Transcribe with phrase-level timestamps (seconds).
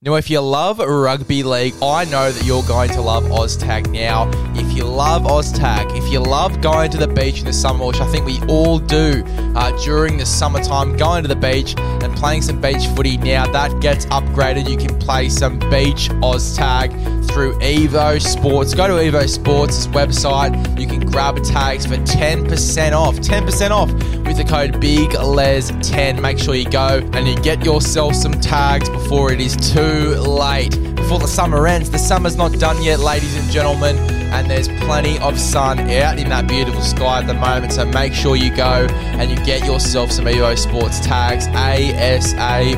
[0.00, 4.30] Now, if you love rugby league, I know that you're going to love OzTag now.
[4.54, 8.00] If you love OzTag, if you love going to the beach in the summer, which
[8.00, 9.24] I think we all do
[9.56, 13.80] uh, during the summertime, going to the beach and playing some beach footy now, that
[13.80, 14.70] gets upgraded.
[14.70, 18.74] You can play some beach OzTag through Evo Sports.
[18.74, 20.78] Go to Evo Sports' website.
[20.78, 23.16] You can grab tags for 10% off.
[23.16, 23.92] 10% off
[24.26, 26.20] with the code BIGLES10.
[26.20, 30.70] Make sure you go and you get yourself some tags before it is too late.
[30.94, 31.90] Before the summer ends.
[31.90, 36.28] The summer's not done yet, ladies and gentlemen, and there's plenty of sun out in
[36.28, 37.72] that beautiful sky at the moment.
[37.72, 42.76] So make sure you go and you get yourself some Evo Sports tags ASAP.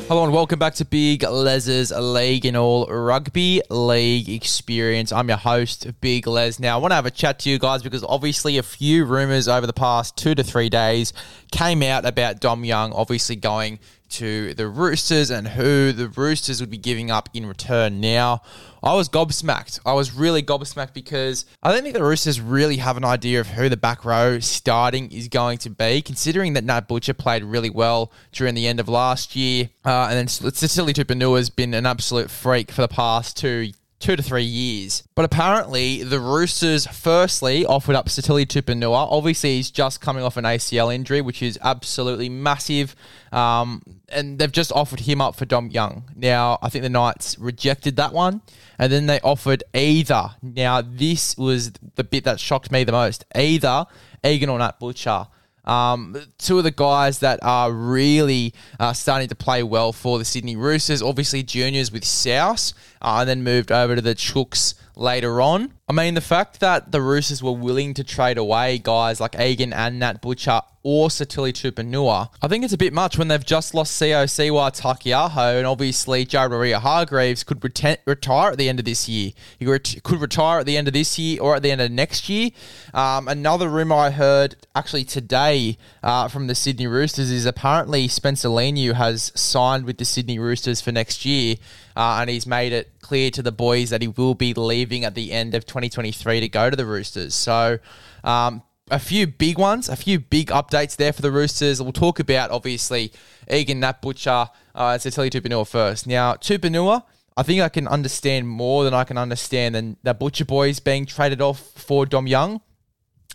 [0.07, 5.11] Hello and welcome back to Big Les's League and all rugby league experience.
[5.11, 6.59] I'm your host, Big Les.
[6.59, 9.47] Now, I want to have a chat to you guys because obviously a few rumours
[9.47, 11.13] over the past two to three days
[11.51, 16.69] came out about Dom Young obviously going to the Roosters and who the Roosters would
[16.69, 17.99] be giving up in return.
[17.99, 18.41] Now,
[18.83, 19.79] I was gobsmacked.
[19.85, 23.47] I was really gobsmacked because I don't think the Roosters really have an idea of
[23.47, 27.69] who the back row starting is going to be, considering that Nat Butcher played really
[27.69, 29.69] well during the end of last year.
[29.83, 34.15] Uh, and then Sitili Tupouniua has been an absolute freak for the past two two
[34.15, 35.03] to three years.
[35.15, 39.07] But apparently, the Roosters firstly offered up Sitili Tupouniua.
[39.09, 42.95] Obviously, he's just coming off an ACL injury, which is absolutely massive.
[43.31, 46.03] Um, and they've just offered him up for Dom Young.
[46.15, 48.41] Now, I think the Knights rejected that one.
[48.77, 50.31] And then they offered either.
[50.41, 53.25] Now, this was the bit that shocked me the most.
[53.33, 53.85] Either
[54.23, 55.27] Egan or Nat Butcher.
[55.65, 60.25] Um, two of the guys that are really uh, starting to play well for the
[60.25, 65.41] Sydney Roosters, obviously juniors with South, uh, and then moved over to the Chooks later
[65.41, 65.73] on.
[65.87, 69.71] I mean, the fact that the Roosters were willing to trade away guys like Egan
[69.71, 73.73] and Nat Butcher or Sitili Tupouniua, I think it's a bit much when they've just
[73.73, 79.31] lost Siosiua Taukei'aho and obviously Jared Waerea-Hargreaves could retire at the end of this year.
[79.59, 81.91] He ret- could retire at the end of this year or at the end of
[81.91, 82.49] next year.
[82.93, 88.49] Um, another rumour I heard actually today uh, from the Sydney Roosters is apparently Spencer
[88.49, 91.55] Leniu has signed with the Sydney Roosters for next year
[91.95, 95.13] uh, and he's made it clear to the boys that he will be leaving at
[95.13, 97.35] the end of 2023 to go to the Roosters.
[97.35, 97.77] So,
[98.23, 101.79] um, a few big ones, a few big updates there for the Roosters.
[101.81, 103.13] We'll talk about obviously
[103.49, 104.49] Egan Nat Butcher.
[104.73, 106.07] Uh, tell you Tupouniua first.
[106.07, 107.03] Now, Tupouniua,
[107.37, 111.05] I think I can understand more than I can understand than the Butcher boys being
[111.05, 112.61] traded off for Dom Young.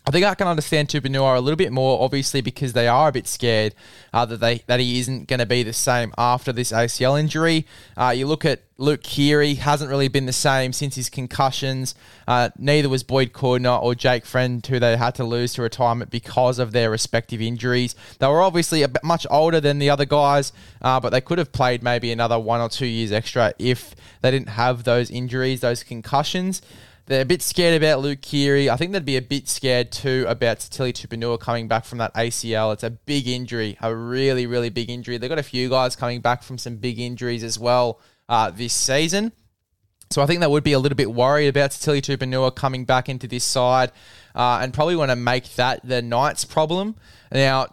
[0.06, 3.12] I think I can understand Tupouniua a little bit more, obviously, because they are a
[3.12, 3.74] bit scared
[4.14, 7.66] uh, that they that he isn't going to be the same after this ACL injury.
[7.96, 11.94] Uh, you look at Luke Keary, hasn't really been the same since his concussions.
[12.26, 16.10] Uh, neither was Boyd Cordner or Jake Friend, who they had to lose to retirement
[16.10, 17.94] because of their respective injuries.
[18.18, 21.36] They were obviously a bit much older than the other guys, uh, but they could
[21.36, 25.60] have played maybe another one or two years extra if they didn't have those injuries,
[25.60, 26.62] those concussions.
[27.06, 28.70] They're a bit scared about Luke Keary.
[28.70, 32.14] I think they'd be a bit scared too about Sitili Tupouniua coming back from that
[32.14, 32.72] ACL.
[32.72, 35.18] It's a big injury, a really, really big injury.
[35.18, 38.72] They've got a few guys coming back from some big injuries as well uh, this
[38.72, 39.32] season.
[40.10, 43.08] So I think they would be a little bit worried about Sitili Tupouniua coming back
[43.08, 43.92] into this side
[44.34, 46.96] uh, and probably want to make that the Knights' problem.
[47.32, 47.66] Now,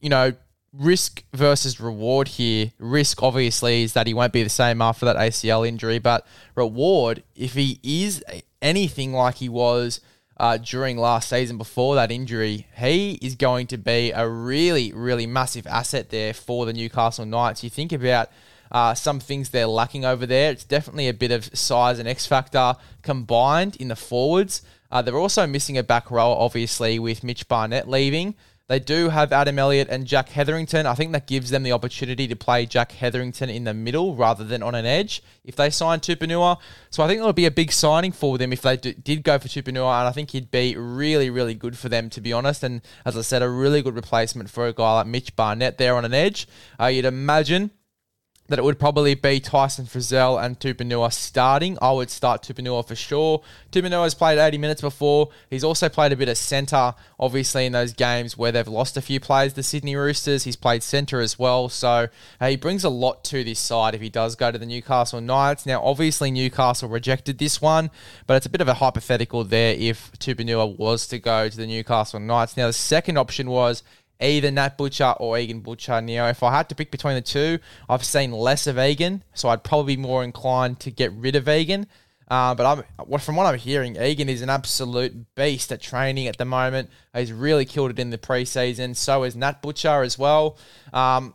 [0.00, 0.32] you know,
[0.72, 2.72] risk versus reward here.
[2.78, 7.22] Risk, obviously, is that he won't be the same after that ACL injury, but reward,
[7.34, 8.22] if he is
[8.62, 10.00] anything like he was
[10.38, 15.26] uh, during last season before that injury, he is going to be a really, really
[15.26, 17.64] massive asset there for the Newcastle Knights.
[17.64, 18.28] You think about
[18.70, 20.50] uh, some things they're lacking over there.
[20.50, 24.62] It's definitely a bit of size and X factor combined in the forwards.
[24.90, 28.34] Uh, they're also missing a back row, obviously, with Mitch Barnett leaving.
[28.68, 30.86] They do have Adam Elliott and Jack Hetherington.
[30.86, 34.42] I think that gives them the opportunity to play Jack Hetherington in the middle rather
[34.42, 36.58] than on an edge if they sign Tupouniua.
[36.90, 39.38] So I think that would be a big signing for them if they did go
[39.38, 42.64] for Tupouniua, and I think he'd be really, really good for them, to be honest.
[42.64, 45.94] And as I said, a really good replacement for a guy like Mitch Barnett there
[45.94, 46.48] on an edge.
[46.80, 47.70] Uh, you'd imagine
[48.48, 51.76] that it would probably be Tyson Frizell and Tupouniua starting.
[51.82, 53.42] I would start Tupouniua for sure.
[53.72, 55.30] Tupouniua has played 80 minutes before.
[55.50, 59.02] He's also played a bit of centre, obviously, in those games where they've lost a
[59.02, 60.44] few players, the Sydney Roosters.
[60.44, 61.68] He's played centre as well.
[61.68, 62.08] So
[62.40, 65.20] uh, he brings a lot to this side if he does go to the Newcastle
[65.20, 65.66] Knights.
[65.66, 67.90] Now, obviously, Newcastle rejected this one,
[68.26, 71.66] but it's a bit of a hypothetical there if Tupouniua was to go to the
[71.66, 72.56] Newcastle Knights.
[72.56, 73.82] Now, the second option was
[74.20, 76.00] either Nat Butcher or Egan Butcher.
[76.00, 77.58] Now, if I had to pick between the two,
[77.88, 81.48] I've seen less of Egan, so I'd probably be more inclined to get rid of
[81.48, 81.86] Egan.
[82.28, 86.38] Uh, but I'm, from what I'm hearing, Egan is an absolute beast at training at
[86.38, 86.90] the moment.
[87.14, 88.96] He's really killed it in the preseason.
[88.96, 90.58] So is Nat Butcher as well.
[90.92, 91.34] Um,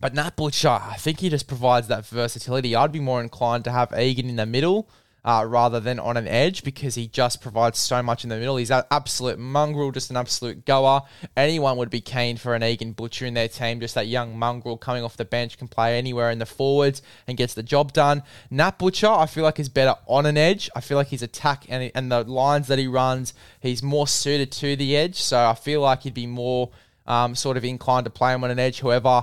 [0.00, 2.74] but Nat Butcher, I think he just provides that versatility.
[2.74, 4.88] I'd be more inclined to have Egan in the middle
[5.24, 8.56] uh, rather than on an edge because he just provides so much in the middle.
[8.56, 11.02] He's an absolute mongrel, just an absolute goer.
[11.36, 13.80] Anyone would be keen for an Egan Butcher in their team.
[13.80, 17.38] Just that young mongrel coming off the bench can play anywhere in the forwards and
[17.38, 18.22] gets the job done.
[18.50, 20.68] Nat Butcher, I feel like is better on an edge.
[20.76, 24.52] I feel like his attack and, and the lines that he runs, he's more suited
[24.52, 25.20] to the edge.
[25.20, 26.70] So I feel like he'd be more
[27.06, 28.80] um, sort of inclined to play him on an edge.
[28.80, 29.22] However,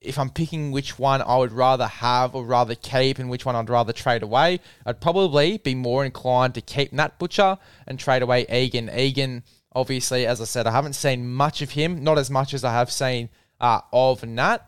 [0.00, 3.56] if I'm picking which one I would rather have or rather keep and which one
[3.56, 8.22] I'd rather trade away, I'd probably be more inclined to keep Nat Butcher and trade
[8.22, 8.90] away Egan.
[8.90, 9.42] Egan,
[9.72, 12.72] obviously, as I said, I haven't seen much of him, not as much as I
[12.72, 13.28] have seen
[13.60, 14.64] uh, of Nat.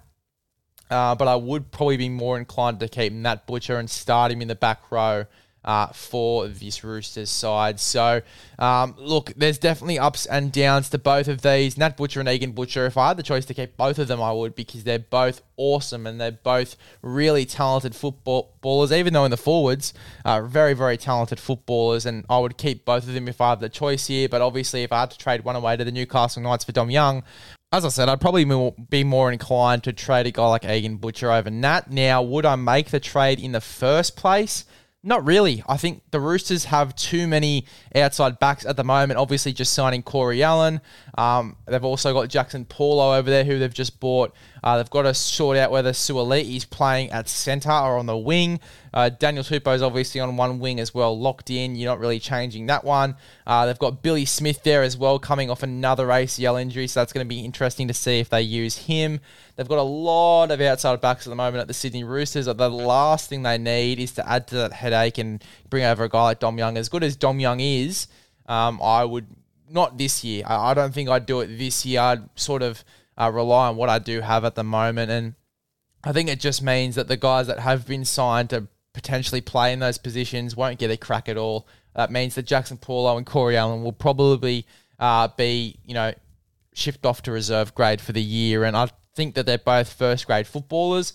[0.90, 4.42] Uh, but I would probably be more inclined to keep Nat Butcher and start him
[4.42, 5.26] in the back row
[5.64, 7.80] uh, for this Roosters side.
[7.80, 8.22] So,
[8.58, 11.76] um, look, there's definitely ups and downs to both of these.
[11.76, 14.22] Nat Butcher and Egan Butcher, if I had the choice to keep both of them,
[14.22, 19.30] I would because they're both awesome and they're both really talented footballers, even though in
[19.30, 19.92] the forwards,
[20.24, 22.06] uh, very, very talented footballers.
[22.06, 24.28] And I would keep both of them if I had the choice here.
[24.28, 26.90] But obviously, if I had to trade one away to the Newcastle Knights for Dom
[26.90, 27.22] Young,
[27.72, 28.44] as I said, I'd probably
[28.88, 31.88] be more inclined to trade a guy like Egan Butcher over Nat.
[31.88, 34.64] Now, would I make the trade in the first place?
[35.02, 35.64] Not really.
[35.66, 37.64] I think the Roosters have too many
[37.94, 39.18] outside backs at the moment.
[39.18, 40.82] Obviously, just signing Corey Allen.
[41.16, 44.34] Um, they've also got Jaxson Paulo over there, who they've just bought.
[44.62, 48.16] Uh, they've got to sort out whether Suaalii is playing at centre or on the
[48.16, 48.60] wing.
[48.92, 51.76] Uh, Daniel Tupou is obviously on one wing as well, locked in.
[51.76, 53.16] You're not really changing that one.
[53.46, 57.12] Uh, they've got Billy Smith there as well, coming off another ACL injury, so that's
[57.12, 59.20] going to be interesting to see if they use him.
[59.56, 62.46] They've got a lot of outside backs at the moment at the Sydney Roosters.
[62.46, 66.08] The last thing they need is to add to that headache and bring over a
[66.08, 66.76] guy like Dom Young.
[66.76, 68.08] As good as Dom Young is,
[68.46, 69.26] um, I would
[69.68, 70.44] not this year.
[70.46, 72.00] I, I don't think I'd do it this year.
[72.00, 72.84] I'd sort of
[73.20, 75.10] uh, rely on what I do have at the moment.
[75.10, 75.34] And
[76.02, 79.72] I think it just means that the guys that have been signed to potentially play
[79.72, 81.68] in those positions won't get a crack at all.
[81.94, 84.66] That means that Jaxson Paulo and Corey Allen will probably
[84.98, 86.14] uh, be, you know,
[86.72, 88.64] shipped off to reserve grade for the year.
[88.64, 91.12] And I think that they're both first grade footballers.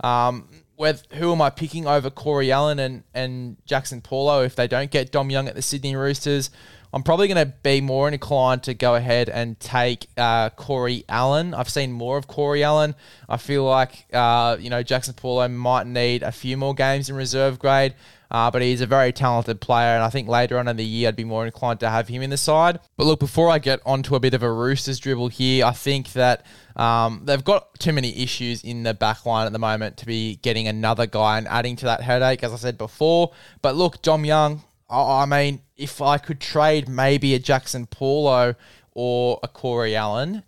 [0.00, 4.68] Um, with who am I picking over Corey Allen and, and Jaxson Paulo if they
[4.68, 6.50] don't get Dom Young at the Sydney Roosters?
[6.92, 11.52] I'm probably going to be more inclined to go ahead and take uh, Corey Allen.
[11.52, 12.94] I've seen more of Corey Allen.
[13.28, 17.16] I feel like uh, you know Jaxson Paulo might need a few more games in
[17.16, 17.94] reserve grade,
[18.30, 21.08] uh, but he's a very talented player, and I think later on in the year
[21.08, 22.78] I'd be more inclined to have him in the side.
[22.96, 26.12] But look, before I get onto a bit of a Roosters dribble here, I think
[26.12, 26.44] that
[26.76, 30.36] um, they've got too many issues in the back line at the moment to be
[30.36, 33.32] getting another guy and adding to that headache, as I said before.
[33.62, 38.54] But look, Dom Young, I mean, if I could trade maybe a Jaxson Paulo
[38.94, 40.42] or a Corey Allen,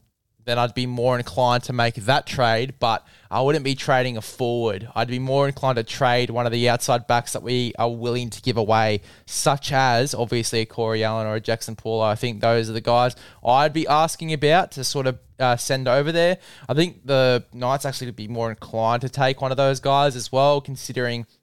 [0.47, 4.23] then I'd be more inclined to make that trade, but I wouldn't be trading a
[4.23, 4.89] forward.
[4.95, 8.31] I'd be more inclined to trade one of the outside backs that we are willing
[8.31, 12.03] to give away, such as obviously a Corey Allen or a Jaxson Paulo.
[12.03, 15.87] I think those are the guys I'd be asking about to sort of uh, send
[15.87, 16.39] over there.
[16.69, 20.17] I think the Knights actually would be more inclined to take one of those guys
[20.17, 21.27] as well, considering–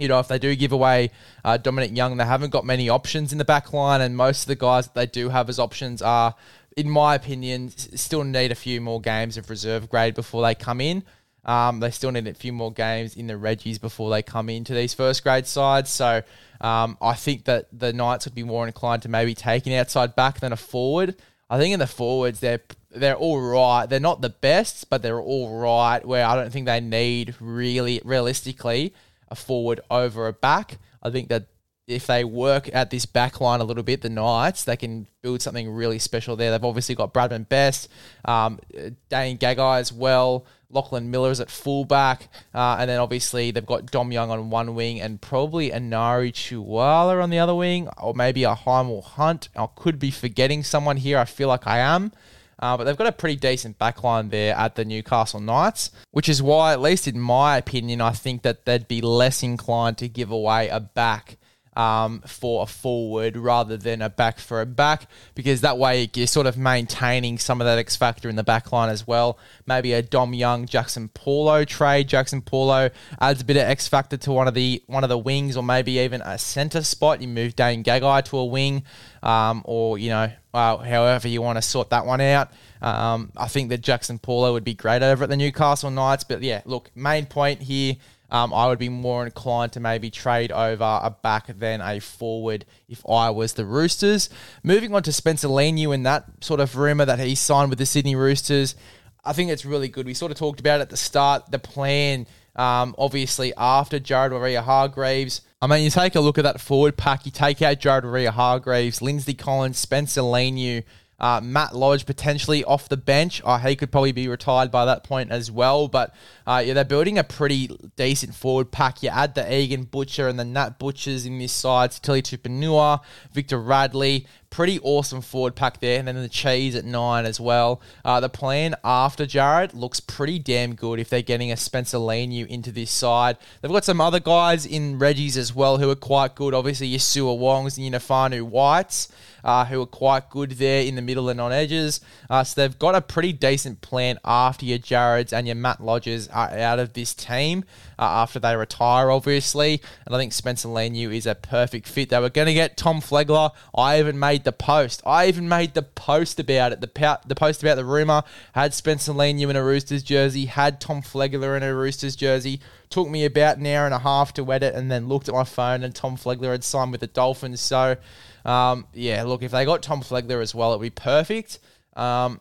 [0.00, 1.10] you know, if they do give away
[1.44, 4.48] uh, Dominic Young, they haven't got many options in the back line, and most of
[4.48, 6.34] the guys that they do have as options are,
[6.76, 10.80] in my opinion, still need a few more games of reserve grade before they come
[10.80, 11.04] in.
[11.44, 14.74] Um, they still need a few more games in the Reggies before they come into
[14.74, 15.90] these first grade sides.
[15.90, 16.22] So
[16.60, 20.16] um, I think that the Knights would be more inclined to maybe take an outside
[20.16, 21.16] back than a forward.
[21.48, 22.60] I think in the forwards they're
[22.92, 23.86] they're all right.
[23.86, 26.04] They're not the best, but they're all right.
[26.04, 28.94] Where I don't think they need really realistically
[29.30, 30.78] a forward over a back.
[31.02, 31.46] I think that
[31.86, 35.42] if they work at this back line a little bit, the Knights, they can build
[35.42, 36.50] something really special there.
[36.50, 37.88] They've obviously got Bradman Best,
[38.24, 38.60] um,
[39.08, 40.46] Dane Gagai as well.
[40.72, 44.76] Lachlan Miller is at fullback, uh, and then obviously they've got Dom Young on one
[44.76, 49.48] wing and probably Enari Chihuahua on the other wing, or maybe a Hymel Hunt.
[49.56, 51.18] I could be forgetting someone here.
[51.18, 52.12] I feel like I am.
[52.60, 56.42] Uh, but they've got a pretty decent backline there at the Newcastle Knights, which is
[56.42, 60.30] why, at least in my opinion, I think that they'd be less inclined to give
[60.30, 61.38] away a back
[61.76, 66.26] um, for a forward rather than a back for a back because that way you're
[66.26, 69.38] sort of maintaining some of that X factor in the back line as well.
[69.66, 72.08] Maybe a Dom Young Jaxson Paulo trade.
[72.08, 72.90] Jaxson Paulo
[73.20, 75.62] adds a bit of X factor to one of the one of the wings or
[75.62, 77.22] maybe even a centre spot.
[77.22, 78.82] You move Dane Gagai to a wing
[79.22, 82.50] um, or you know uh, however you want to sort that one out.
[82.82, 86.42] Um, I think that Jaxson Paulo would be great over at the Newcastle Knights, but
[86.42, 87.96] yeah, look, main point here
[88.30, 92.64] um, I would be more inclined to maybe trade over a back than a forward
[92.88, 94.30] if I was the Roosters.
[94.62, 97.86] Moving on to Spencer Leniu and that sort of rumour that he signed with the
[97.86, 98.76] Sydney Roosters,
[99.24, 100.06] I think it's really good.
[100.06, 102.26] We sort of talked about at the start the plan,
[102.56, 105.42] um, obviously, after Jared Waerea-Hargreaves.
[105.62, 109.02] I mean, you take a look at that forward pack, you take out Jared Waerea-Hargreaves,
[109.02, 110.84] Lindsay Collins, Spencer Leniu.
[111.20, 113.42] Uh, Matt Lodge potentially off the bench.
[113.44, 115.86] Uh, he could probably be retired by that point as well.
[115.86, 116.14] But
[116.46, 119.02] uh, yeah, they're building a pretty decent forward pack.
[119.02, 123.00] You add the Egan Butcher and the Nat Butchers in this side, Tilly Tupouniua,
[123.32, 125.98] Victor Radley, pretty awesome forward pack there.
[125.98, 127.80] And then the cheese at nine as well.
[128.04, 132.46] Uh, the plan after Jared looks pretty damn good if they're getting a Spencer Leniu
[132.46, 133.38] into this side.
[133.60, 136.52] They've got some other guys in Reggie's as well who are quite good.
[136.52, 139.08] Obviously, your Sua Wongs and your Whites.
[139.42, 142.02] Uh, who are quite good there in the middle and on edges.
[142.28, 146.28] Uh, so they've got a pretty decent plan after your Jareds and your Matt Lodges
[146.28, 147.64] are out of this team
[147.98, 149.80] uh, after they retire, obviously.
[150.04, 152.10] And I think Spencer Leniu is a perfect fit.
[152.10, 153.52] They were going to get Tom Flegler.
[153.74, 155.02] I even made made the post.
[155.04, 156.80] I even made the post about it.
[156.80, 158.22] The the post about the rumor
[158.54, 162.60] had Spencer Leniu in a Roosters jersey, had Tom Flegler in a Roosters jersey.
[162.88, 165.34] Took me about an hour and a half to edit, it, and then looked at
[165.34, 167.60] my phone, and Tom Flegler had signed with the Dolphins.
[167.60, 167.96] So,
[168.44, 171.58] um, yeah, look, if they got Tom Flegler as well, it'd be perfect.
[171.94, 172.40] Um,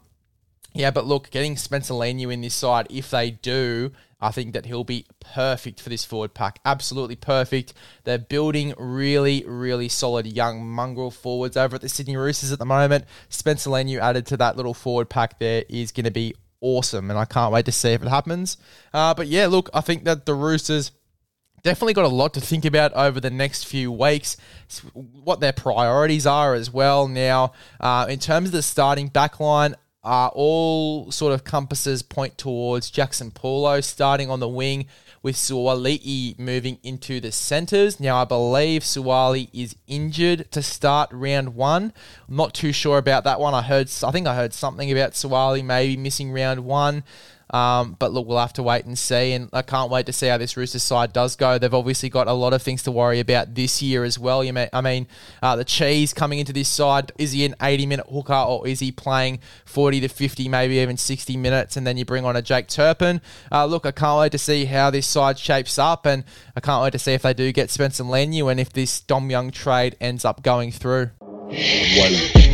[0.74, 4.66] yeah, but look, getting Spencer Leniu in this side, if they do, I think that
[4.66, 6.60] he'll be perfect for this forward pack.
[6.66, 7.74] Absolutely perfect.
[8.04, 12.66] They're building really, really solid young mongrel forwards over at the Sydney Roosters at the
[12.66, 13.06] moment.
[13.30, 17.18] Spencer Leniu added to that little forward pack there is going to be awesome, and
[17.18, 18.58] I can't wait to see if it happens.
[18.94, 20.92] Uh, but yeah, look, I think that the Roosters
[21.64, 24.38] definitely got a lot to think about over the next few weeks,
[24.94, 27.08] what their priorities are as well.
[27.08, 29.76] Now, uh, in terms of the starting backline,
[30.10, 34.88] uh, all sort of compasses point towards Jaxson Paulo starting on the wing
[35.22, 38.00] with Suaalii moving into the centres.
[38.00, 41.94] Now, I believe Suaalii is injured to start round one.
[42.28, 43.54] I'm not too sure about that one.
[43.54, 47.04] I heard, I think I heard something about Suaalii maybe missing round one.
[47.52, 49.34] Um, but look, we'll have to wait and see.
[49.34, 51.58] And I can't wait to see how this Roosters side does go.
[51.58, 54.44] They've obviously got a lot of things to worry about this year as well.
[54.44, 55.08] You may, I mean,
[55.42, 58.80] uh, the cheese coming into this side, is he an 80 minute hooker or is
[58.80, 61.78] he playing 40 to 50, maybe even 60 minutes?
[61.78, 63.22] And then you bring on a Jake Turpin.
[63.52, 66.06] Uh, look, I can't wait to see how this side shapes up.
[66.06, 66.24] And
[66.56, 69.30] I can't wait to see if they do get Spencer Leniu and if this Dom
[69.30, 71.12] Young trade ends up going through.
[71.22, 72.49] One.